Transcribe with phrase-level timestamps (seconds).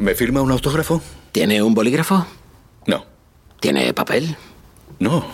[0.00, 1.02] ¿Me firma un autógrafo?
[1.30, 2.26] ¿Tiene un bolígrafo?
[2.86, 3.04] No.
[3.60, 4.34] ¿Tiene papel?
[4.98, 5.26] No.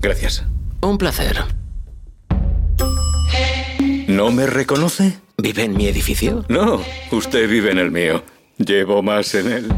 [0.00, 0.44] Gracias.
[0.80, 1.38] Un placer.
[4.06, 5.18] ¿No me reconoce?
[5.38, 6.44] ¿Vive en mi edificio?
[6.48, 8.22] No, usted vive en el mío.
[8.58, 9.68] Llevo más en él.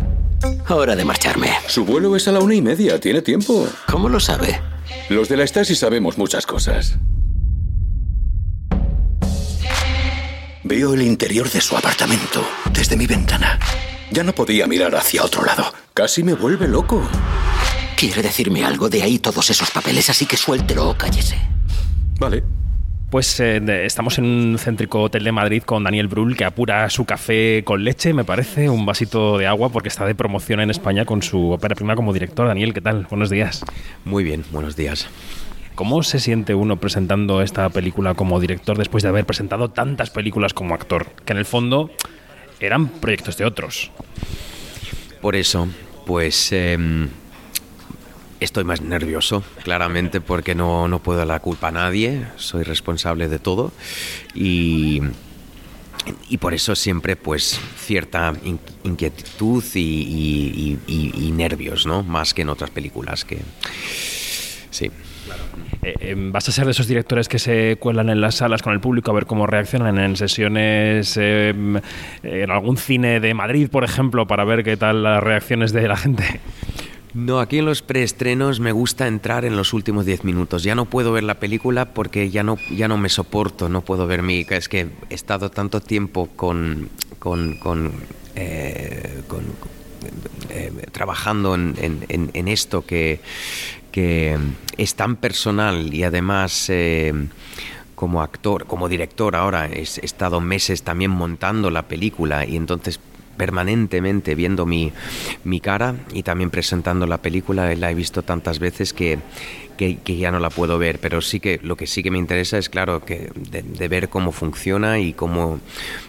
[0.69, 1.53] Hora de marcharme.
[1.69, 3.01] Su vuelo es a la una y media.
[3.01, 3.67] ¿Tiene tiempo?
[3.91, 4.61] ¿Cómo lo sabe?
[5.09, 6.99] Los de la Stasi sabemos muchas cosas.
[10.67, 12.43] Veo el interior de su apartamento
[12.73, 13.59] desde mi ventana.
[14.11, 15.63] Ya no podía mirar hacia otro lado.
[15.93, 17.07] Casi me vuelve loco.
[17.99, 20.09] ¿Quiere decirme algo de ahí todos esos papeles?
[20.09, 21.37] Así que suéltelo o cállese.
[22.19, 22.43] Vale.
[23.11, 27.05] Pues eh, estamos en un céntrico hotel de Madrid con Daniel Brühl, que apura su
[27.05, 31.05] café con leche, me parece, un vasito de agua, porque está de promoción en España
[31.05, 32.49] con su ópera prima como director.
[32.49, 33.07] Daniel, ¿qué tal?
[33.11, 33.63] Buenos días.
[34.07, 35.09] Muy bien, buenos días.
[35.75, 40.55] ¿Cómo se siente uno presentando esta película como director después de haber presentado tantas películas
[40.55, 41.07] como actor?
[41.25, 41.91] Que en el fondo
[42.61, 43.91] eran proyectos de otros.
[45.21, 45.67] Por eso,
[46.07, 47.09] pues em,
[48.39, 53.27] estoy más nervioso, claramente, porque no, no puedo dar la culpa a nadie, soy responsable
[53.29, 53.73] de todo
[54.33, 55.01] y,
[56.29, 60.79] y por eso siempre pues cierta in- inquietud y
[61.35, 62.05] nervios, ¿no?
[62.05, 63.39] Más que en otras películas que...
[64.75, 64.91] Sí.
[65.85, 68.73] Eh, eh, ¿Vas a ser de esos directores que se cuelan en las salas con
[68.73, 71.55] el público a ver cómo reaccionan en sesiones eh,
[72.25, 75.97] en algún cine de Madrid, por ejemplo, para ver qué tal las reacciones de la
[75.97, 76.41] gente?
[77.15, 80.65] No, aquí en los preestrenos me gusta entrar en los últimos 10 minutos.
[80.65, 84.09] Ya no puedo ver la película porque ya no, ya no me soporto, no puedo
[84.09, 84.45] ver mi...
[84.51, 86.89] Es que he estado tanto tiempo con...
[87.21, 87.93] con, con,
[88.35, 89.74] eh, con-
[90.55, 93.21] eh, trabajando en, esto que,
[94.77, 96.67] es tan personal y además...
[96.71, 97.13] eh,
[97.95, 102.99] como actor, como director ahora, he estado meses también montando la película y entonces
[103.37, 104.93] permanentemente viendo mi,
[105.63, 109.19] cara y también presentando la película, la he visto tantas veces que
[110.07, 112.69] ya no la puedo ver, pero sí que lo que sí que me interesa es,
[112.69, 115.61] claro, que de, de ver cómo funciona y cómo,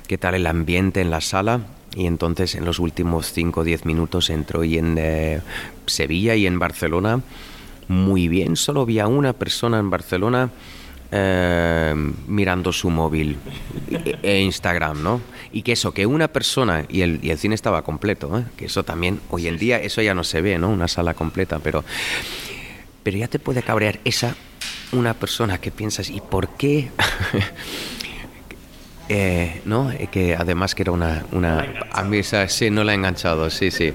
[0.07, 1.61] qué tal el ambiente en la sala.
[1.95, 5.41] Y entonces en los últimos 5 o 10 minutos entro y en eh,
[5.85, 7.21] Sevilla y en Barcelona
[7.87, 8.55] muy bien.
[8.55, 10.49] Solo vi a una persona en Barcelona
[11.11, 11.93] eh,
[12.27, 13.37] mirando su móvil
[13.89, 15.21] e, e Instagram, ¿no?
[15.51, 18.45] Y que eso, que una persona, y el, y el cine estaba completo, ¿eh?
[18.57, 20.69] que eso también, hoy en día, eso ya no se ve, ¿no?
[20.69, 21.85] Una sala completa, pero,
[23.03, 24.35] pero ya te puede cabrear esa,
[24.91, 26.89] una persona que piensas, ¿y por qué?
[29.09, 29.91] Eh, ¿No?
[29.91, 31.23] Eh, Que además que era una...
[31.31, 33.93] una a mí esa, sí, no la he enganchado, sí, sí.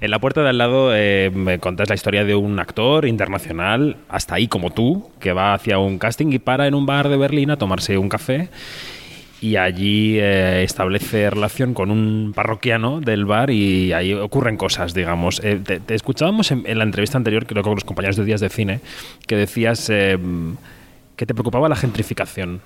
[0.00, 3.96] En la puerta de al lado eh, me contas la historia de un actor internacional,
[4.08, 7.16] hasta ahí como tú, que va hacia un casting y para en un bar de
[7.16, 8.50] Berlín a tomarse un café
[9.40, 15.40] y allí eh, establece relación con un parroquiano del bar y ahí ocurren cosas, digamos.
[15.42, 18.24] Eh, te, te escuchábamos en, en la entrevista anterior, creo que con los compañeros de
[18.26, 18.80] Días de Cine,
[19.26, 20.18] que decías eh,
[21.16, 22.60] que te preocupaba la gentrificación.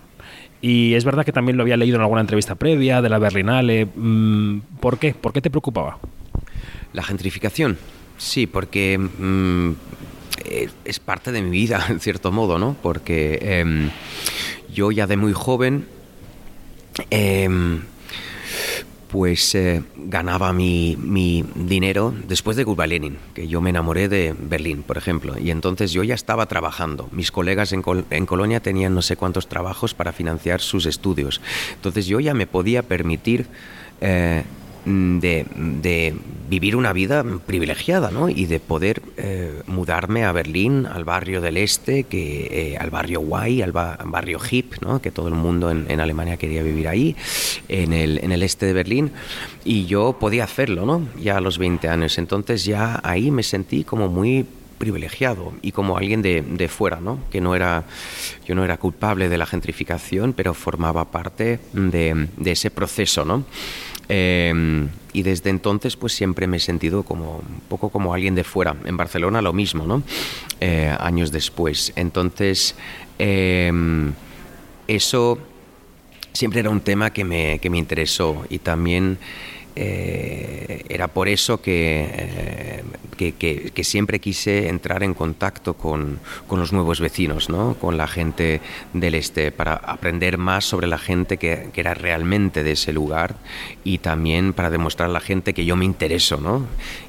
[0.67, 3.85] Y es verdad que también lo había leído en alguna entrevista previa de la Berlinale.
[3.85, 5.13] Mm, ¿Por qué?
[5.13, 5.99] ¿Por qué te preocupaba?
[6.95, 7.77] La gentrificación,
[8.17, 9.73] sí, porque mm,
[10.47, 12.79] eh, es parte de mi vida, en cierto modo, ¿no?
[12.83, 13.91] Porque em,
[14.73, 15.87] yo ya de muy joven,
[17.11, 17.83] em,
[19.15, 24.35] pues eh, ganaba mi, mi dinero después de Gulba Lenin, que yo me enamoré de
[24.37, 27.09] Berlín, por ejemplo, y entonces yo ya estaba trabajando.
[27.13, 31.41] Mis colegas en, en Colonia tenían no sé cuántos trabajos para financiar sus estudios.
[31.77, 33.47] Entonces yo ya me podía permitir...
[34.01, 34.43] eh,
[34.87, 36.15] de, de
[36.49, 38.28] vivir una vida privilegiada ¿no?
[38.28, 43.21] y de poder eh, mudarme a Berlín, al barrio del este, que, eh, al barrio
[43.21, 45.00] guay, al ba- barrio hip, ¿no?
[45.00, 47.17] que todo el mundo en, en Alemania quería vivir ahí,
[47.69, 49.11] en el, en el este de Berlín,
[49.65, 51.09] y yo podía hacerlo ¿no?
[51.21, 52.19] ya a los 20 años.
[52.19, 57.19] Entonces ya ahí me sentí como muy privilegiado y como alguien de, fuera, ¿no?
[57.31, 57.85] Que no era,
[58.47, 63.45] yo no era culpable de la gentrificación, pero formaba parte de, ese proceso, ¿no?
[64.09, 68.45] Eh, y desde entonces, pues siempre me he sentido como un poco como alguien de
[68.45, 68.77] fuera.
[68.84, 70.03] En Barcelona lo mismo, ¿no?
[70.60, 71.93] Eh, años después.
[71.97, 72.75] Entonces,
[73.19, 73.72] eh,
[74.89, 75.39] eso
[76.33, 79.19] siempre era un tema que me, que me interesó y también
[79.77, 82.84] eh, era por eso que, eh,
[83.16, 87.75] que, que- que siempre quise entrar en contacto con, con los nuevos vecinos, ¿no?
[87.75, 88.61] con la gente
[88.93, 93.37] del este, para aprender más sobre la gente que, que era realmente de ese lugar
[93.84, 96.65] y también para demostrar a la gente que yo me intereso, ¿no?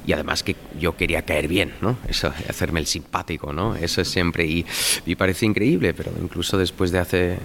[0.06, 1.96] y además que yo quería caer bien, ¿no?
[2.08, 3.74] eso, hacerme el simpático, ¿no?
[3.76, 4.64] eso es siempre, y,
[5.06, 7.38] y parece increíble, pero incluso después de hace eh,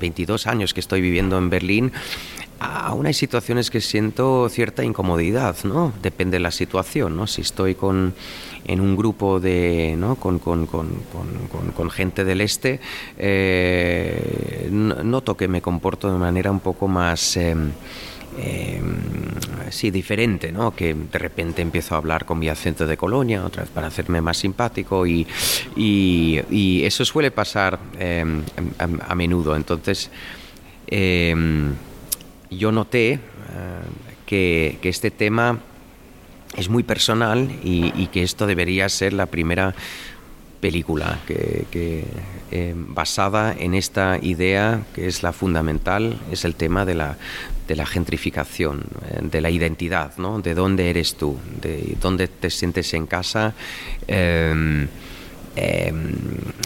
[0.00, 1.92] 22 años que estoy viviendo en Berlín,
[2.58, 5.92] aún hay situaciones que siento cierta incomodidad, ¿no?
[6.02, 7.26] Depende de la situación, ¿no?
[7.26, 8.14] Si estoy con,
[8.64, 10.16] en un grupo de, ¿no?
[10.16, 10.88] con, con, con,
[11.74, 12.80] con gente del este,
[13.18, 17.36] eh, noto que me comporto de manera un poco más...
[17.36, 17.54] Eh,
[18.38, 18.80] eh,
[19.68, 20.74] sí, diferente, ¿no?
[20.74, 24.22] Que de repente empiezo a hablar con mi acento de Colonia, otra vez para hacerme
[24.22, 25.26] más simpático y,
[25.76, 27.78] y, eso suele pasar
[28.78, 29.54] a, a, menudo.
[29.54, 30.10] Entonces,
[30.88, 33.20] yo noté
[34.24, 35.60] que, que, este tema
[36.56, 39.74] es muy personal y, que esto debería ser la primera
[40.60, 42.04] película que,
[42.50, 47.16] eh, basada en esta idea que es la fundamental, es el tema de la,
[47.66, 50.40] de la gentrificación, eh, de la identidad, ¿no?
[50.40, 53.54] de dónde eres tú, de dónde te sientes en casa.
[54.06, 54.54] Eh,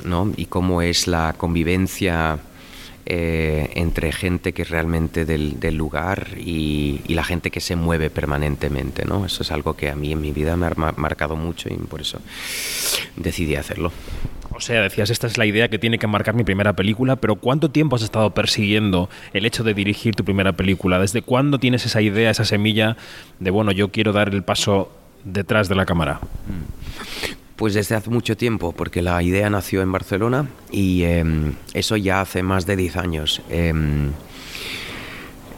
[0.05, 0.33] ¿no?
[0.37, 2.39] y cómo es la convivencia
[3.09, 7.77] eh, entre gente que es realmente del, del lugar y, y, la gente que se
[7.77, 9.05] mueve permanentemente.
[9.05, 9.25] ¿no?
[9.25, 12.01] Eso es algo que a mí en mi vida me ha marcado mucho y por
[12.01, 12.21] eso
[13.17, 13.93] decidí hacerlo.
[14.57, 17.37] O sea, decías, esta es la idea que tiene que marcar mi primera película, pero
[17.37, 20.99] ¿cuánto tiempo has estado persiguiendo el hecho de dirigir tu primera película?
[20.99, 22.97] ¿Desde cuándo tienes esa idea, esa semilla
[23.39, 24.91] de, bueno, yo quiero dar el paso
[25.25, 26.21] detrás de la cámara?
[27.57, 31.25] Pues desde hace mucho tiempo, porque la idea nació en Barcelona y eh,
[31.73, 33.41] eso ya hace más de 10 años.
[33.49, 33.73] Eh,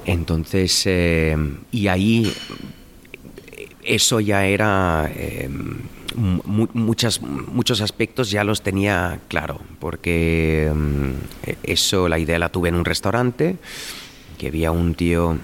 [0.07, 1.37] entonces, eh,
[1.73, 2.33] y ahí
[3.83, 5.11] eso ya era,
[6.15, 10.71] muchos aspectos ya los tenía claro, porque
[11.65, 13.57] eso, la idea la tuve en un restaurante,
[14.39, 15.37] que había un tío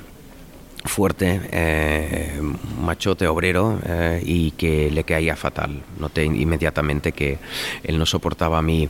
[0.84, 2.40] fuerte, eh,
[2.80, 5.82] machote, obrero, eh, y que le caía fatal.
[5.98, 7.38] Noté inmediatamente que
[7.82, 8.88] él no soportaba mi,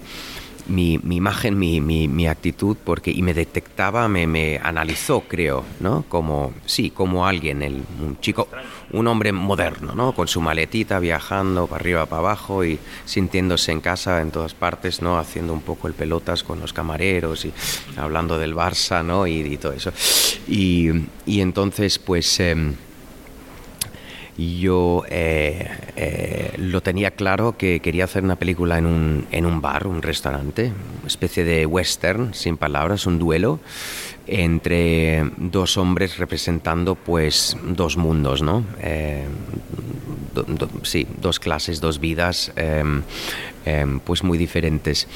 [0.66, 5.64] mi, mi imagen, mi, mi, mi, actitud, porque y me detectaba, me, me, analizó, creo,
[5.80, 6.04] ¿no?
[6.08, 8.48] Como, sí, como alguien, el, un chico,
[8.92, 10.12] un hombre moderno, ¿no?
[10.12, 15.02] Con su maletita viajando para arriba, para abajo y sintiéndose en casa en todas partes,
[15.02, 15.18] ¿no?
[15.18, 17.52] Haciendo un poco el pelotas con los camareros y
[17.96, 19.26] hablando del Barça, ¿no?
[19.26, 19.92] Y, todo eso.
[20.48, 20.90] Y,
[21.26, 22.40] y, entonces, pues...
[22.40, 22.74] Eh,
[24.36, 29.60] yo eh, eh, lo tenía claro que quería hacer una película en un, en un
[29.60, 33.60] bar, un restaurante, una especie de western, sin palabras, un duelo
[34.26, 38.64] entre dos hombres representando pues dos mundos, ¿no?
[38.80, 39.26] Eh,
[40.82, 42.52] sí, dos clases, dos vidas
[44.04, 45.06] pues muy diferentes.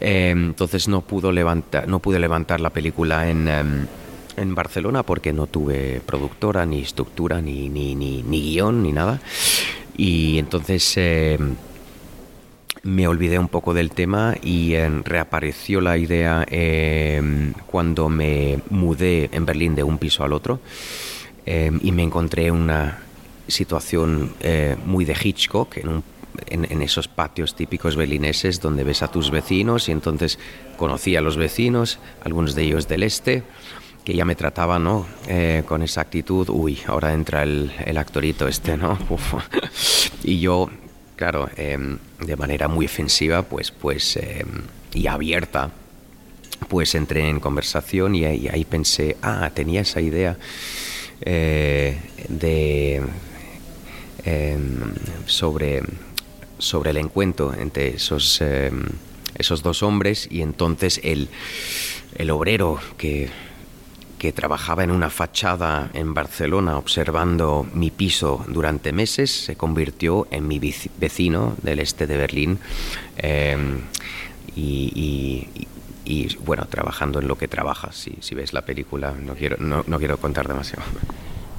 [0.00, 3.48] entonces no, pudo levantar, no pude levantar la película en
[4.36, 9.20] en Barcelona porque no tuve productora, ni estructura, ni, ni, ni, ni guion, ni nada.
[9.96, 11.38] Y entonces eh,
[12.82, 19.30] me olvidé un poco del tema y eh, reapareció la idea eh, cuando me mudé
[19.32, 20.60] en Berlín de un piso al otro
[21.48, 22.98] y me encontré una
[23.46, 24.32] situación
[24.84, 30.40] muy de Hitchcock en, esos patios típicos berlineses donde ves a tus vecinos y entonces
[30.76, 33.44] conocí a los vecinos, algunos de ellos del este,
[34.06, 35.04] que ya me trataba ¿no?
[35.26, 38.96] Eh, con esa actitud, uy, ahora entra el, el actorito este, ¿no?
[40.22, 40.70] Y yo,
[41.16, 41.76] claro, eh,
[42.20, 44.44] de manera muy ofensiva, pues, pues, eh,
[44.94, 45.72] y abierta,
[46.68, 50.36] pues entré en conversación y, ahí pensé, ah, tenía esa idea
[51.22, 51.98] eh,
[52.28, 53.02] de
[55.26, 55.82] sobre,
[56.58, 58.40] sobre el encuentro entre esos,
[59.36, 61.28] esos dos hombres y entonces el,
[62.16, 63.30] el obrero que
[64.18, 70.48] que trabajaba en una fachada en Barcelona observando mi piso durante meses, se convirtió en
[70.48, 70.58] mi
[70.98, 72.58] vecino del este de Berlín
[74.54, 75.66] y, y,
[76.04, 77.92] y, bueno, trabajando en lo que trabaja.
[77.92, 80.84] Si, si ves la película, no quiero, no, no quiero contar demasiado.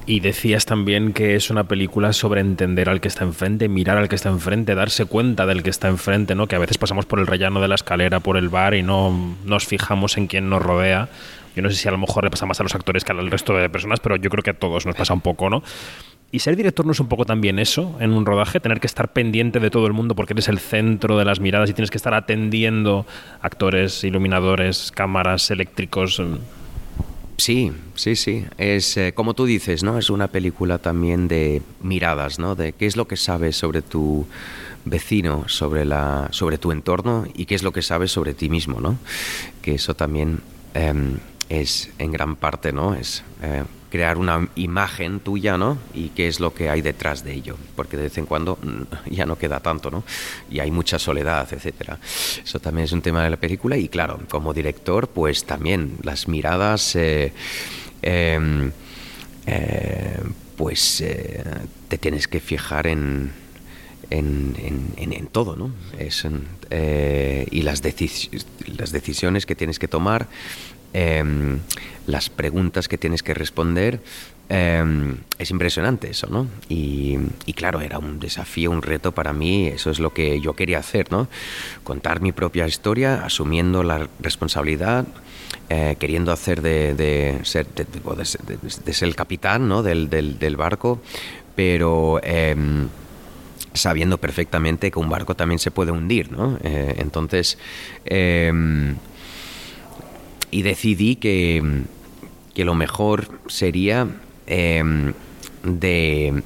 [0.08, 4.08] Y decías también que es una película sobre entender al que está enfrente, mirar al
[4.08, 6.48] que está enfrente, darse cuenta del que está enfrente, ¿no?
[6.48, 9.36] Que a veces pasamos por el rellano de la escalera, por el bar y no
[9.44, 11.10] nos fijamos en quién nos rodea.
[11.58, 13.32] Yo no sé si a lo mejor le pasa más a los actores que al
[13.32, 15.64] resto de personas, pero yo creo que a todos nos pasa un poco, ¿no?
[16.32, 19.12] Y ser director no es un poco también eso en un rodaje, tener que estar
[19.12, 21.98] pendiente de todo el mundo porque eres el centro de las miradas y tienes que
[21.98, 23.08] estar atendiendo
[23.42, 26.22] actores, iluminadores, cámaras, eléctricos.
[27.38, 28.46] Sí, sí, sí.
[28.60, 29.98] Es eh, como tú dices, ¿no?
[29.98, 32.54] Es una película también de miradas, ¿no?
[32.54, 34.28] De qué es lo que sabes sobre tu
[34.86, 38.80] vecino, sobre la, sobre tu entorno y qué es lo que sabes sobre ti mismo,
[38.80, 39.00] ¿no?
[39.64, 40.42] Que eso también
[40.76, 40.94] eh,
[41.50, 42.94] es en gran parte, ¿no?
[42.94, 45.78] Es eh, crear una imagen tuya, ¿no?
[45.94, 49.10] Y qué es lo que hay detrás de ello, porque de vez en cuando mm,
[49.12, 50.04] ya no queda tanto, ¿no?
[50.50, 52.00] Y hay mucha soledad, etcétera.
[52.44, 56.28] Eso también es un tema de la película y claro, como director, pues también las
[56.28, 57.34] miradas, eh,
[58.02, 58.72] em,
[59.46, 60.20] eh,
[60.58, 61.04] pues
[61.88, 63.32] te tienes que fijar en
[64.10, 64.56] en,
[64.96, 65.72] en, todo, ¿no?
[66.00, 66.26] Es
[67.52, 67.82] y las,
[68.78, 70.28] las decisiones que tienes que tomar
[70.94, 71.60] Em,
[72.08, 74.00] las preguntas que tienes que responder.
[74.50, 76.48] Em, es impresionante eso, ¿no?
[76.70, 77.18] Y,
[77.54, 81.12] claro, era un desafío, un reto para mí, eso es lo que yo quería hacer,
[81.12, 81.28] ¿no?
[81.84, 85.06] Contar mi propia historia, asumiendo la responsabilidad,
[85.70, 89.84] eh, queriendo hacer de, ser, de, ser el capitán ¿no?
[89.84, 91.02] del, del, barco,
[91.58, 92.88] pero em,
[93.74, 96.58] sabiendo perfectamente que un barco también se puede hundir, ¿no?
[96.64, 97.58] Eh, entonces,
[100.52, 101.84] y decidí que,
[102.54, 104.08] que lo mejor sería
[104.46, 105.14] em,
[105.64, 106.42] de,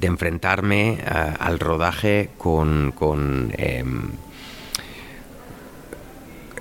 [0.00, 4.10] de enfrentarme al rodaje con, con em,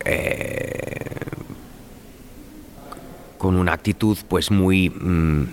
[0.05, 0.97] eh,
[3.37, 5.43] con una actitud pues muy mm,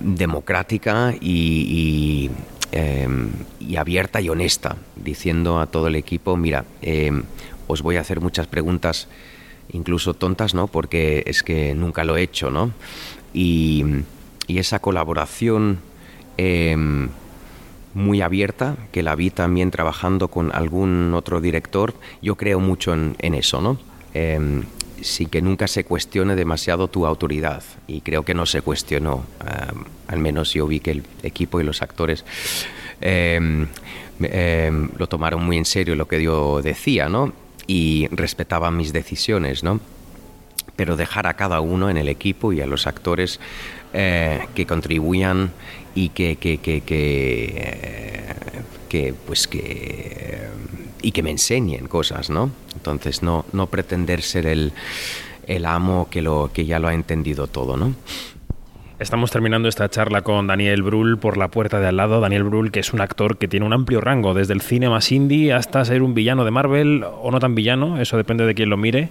[0.00, 2.30] democrática y,
[2.72, 3.30] em,
[3.60, 6.64] y, abierta y honesta, diciendo a todo el equipo, mira,
[7.70, 9.08] os voy a hacer muchas preguntas,
[9.72, 10.66] incluso tontas, ¿no?
[10.66, 12.72] Porque es que nunca lo he hecho, ¿no?
[13.32, 13.84] Y,
[14.48, 15.78] esa colaboración
[16.36, 17.08] em,
[17.94, 23.34] muy abierta, que la vi también trabajando con algún otro director, yo creo mucho en,
[23.34, 23.78] eso, ¿no?
[24.12, 24.64] Em,
[25.02, 27.62] sin que nunca se cuestione demasiado tu autoridad.
[27.86, 29.24] Y creo que no se cuestionó.
[29.40, 32.24] Em, al menos yo vi que el equipo y los actores
[34.98, 37.32] lo tomaron muy en serio lo que yo decía, ¿no?
[37.70, 39.78] Y respetaba mis decisiones, ¿no?
[40.74, 43.38] Pero dejar a cada uno en el equipo y a los actores
[43.92, 45.52] eh, que contribuyan
[45.94, 46.82] y que, que, que,
[48.88, 50.48] que, pues que
[51.00, 52.50] y que me enseñen cosas, ¿no?
[52.74, 54.72] Entonces no, no pretender ser el,
[55.46, 57.94] el amo que, lo, que ya lo ha entendido todo, ¿no?
[59.00, 62.20] Estamos terminando esta charla con Daniel Brühl por la puerta de al lado.
[62.20, 65.10] Daniel Brühl, que es un actor que tiene un amplio rango, desde el cine más
[65.10, 68.68] indie hasta ser un villano de Marvel o no tan villano, eso depende de quién
[68.68, 69.08] lo mire.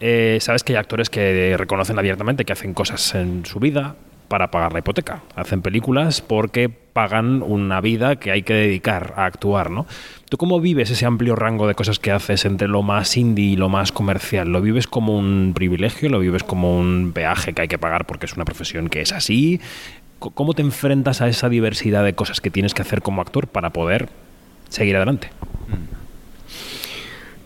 [0.00, 3.94] Eh, sabes que hay actores que reconocen abiertamente que hacen cosas en su vida
[4.28, 5.22] para pagar la hipoteca.
[5.34, 9.86] Hacen películas porque pagan una vida que hay que dedicar a actuar, ¿no?
[10.28, 13.56] ¿Tú cómo vives ese amplio rango de cosas que haces entre lo más indie y
[13.56, 14.48] lo más comercial?
[14.48, 16.08] ¿Lo vives como un privilegio?
[16.08, 19.12] ¿Lo vives como un peaje que hay que pagar porque es una profesión que es
[19.12, 19.60] así?
[20.18, 23.70] ¿Cómo te enfrentas a esa diversidad de cosas que tienes que hacer como actor para
[23.70, 24.08] poder
[24.68, 25.30] seguir adelante?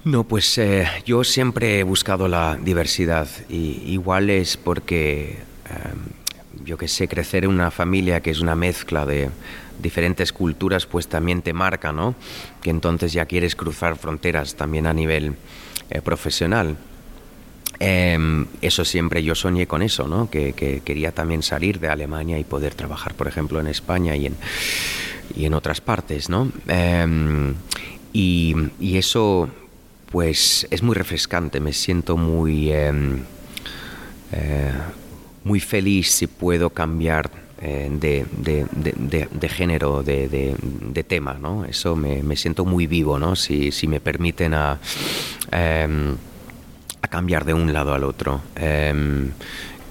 [0.05, 6.22] No, pues eh, yo siempre he buscado la diversidad y igual es porque em,
[6.64, 9.31] yo que sé, crecer en una familia que es una mezcla de
[9.81, 12.14] diferentes culturas, pues también te marca, ¿no?
[12.62, 15.35] Que entonces ya quieres cruzar fronteras también a nivel
[15.90, 16.76] eh, profesional.
[17.78, 20.31] Em, eso siempre yo soñé con eso, ¿no?
[20.31, 20.52] Que,
[20.85, 24.37] quería también salir de Alemania y poder trabajar, por ejemplo, en España y en,
[25.35, 26.52] y en otras partes, ¿no?
[26.69, 27.54] Em,
[28.12, 29.49] y, eso,
[30.11, 31.59] pues, es muy refrescante.
[31.59, 33.25] Me siento muy em,
[34.31, 34.71] eh,
[35.45, 37.31] muy feliz si puedo cambiar
[37.61, 41.65] eh, de, de, de, género, de, tema, ¿no?
[41.65, 43.37] Eso me, me, siento muy vivo, ¿no?
[43.37, 44.81] Si, si me permiten a,
[45.53, 46.17] em,
[47.03, 48.41] a cambiar de un lado al otro.
[48.57, 49.31] Em,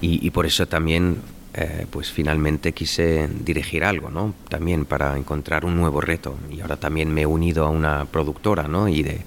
[0.02, 1.16] y, y, por eso también
[1.54, 4.32] eh, pues finalmente quise dirigir algo, ¿no?
[4.48, 6.34] También para encontrar un nuevo reto.
[6.50, 8.88] Y ahora también me he unido a una productora, ¿no?
[8.88, 9.20] Y de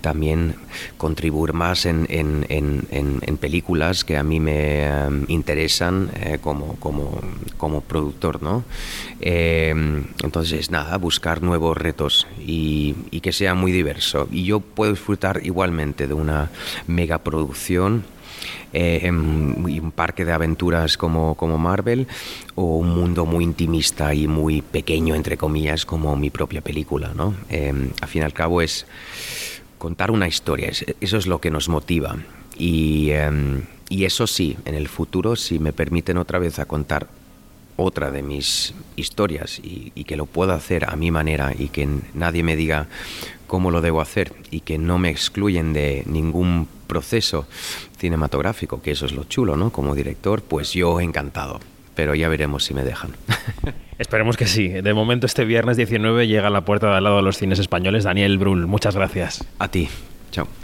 [0.00, 0.54] también
[0.96, 7.20] contribuir más en, en, en, películas que a mí me em, interesan eh, como, como,
[7.58, 8.64] como, productor, ¿no?
[9.20, 14.28] Em, entonces, nada, buscar nuevos retos y, y que sea muy diverso.
[14.32, 16.50] Y yo puedo disfrutar igualmente de una
[16.86, 18.15] megaproducción
[18.72, 22.06] eh, en un parque de aventuras como, como Marvel
[22.54, 27.12] o un mundo muy intimista y muy pequeño, entre comillas, como mi propia película.
[27.14, 27.34] ¿no?
[27.48, 28.86] Eh, al fin y al cabo es
[29.78, 32.16] contar una historia, eso es lo que nos motiva.
[32.58, 33.30] Y, eh,
[33.88, 37.06] y eso sí, en el futuro, si me permiten otra vez a contar
[37.76, 41.88] otra de mis historias y, y, que lo pueda hacer a mi manera y que
[42.14, 42.88] nadie me diga
[43.46, 47.46] cómo lo debo hacer y que no me excluyen de ningún proceso
[47.98, 49.70] cinematográfico, que eso es lo chulo, ¿no?
[49.70, 51.60] Como director, pues yo encantado,
[51.94, 53.10] pero ya veremos si me dejan.
[53.98, 54.68] Esperemos que sí.
[54.68, 57.58] De momento este viernes 19 llega a la puerta de al lado de los cines
[57.58, 58.66] españoles Daniel Brühl.
[58.66, 59.44] Muchas gracias.
[59.58, 59.88] A ti.
[60.30, 60.46] Chao.